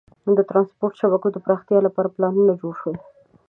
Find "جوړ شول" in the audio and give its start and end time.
2.61-2.97